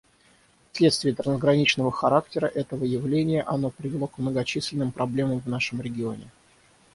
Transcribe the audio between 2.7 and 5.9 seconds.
явления оно привело к многочисленным проблемам в нашем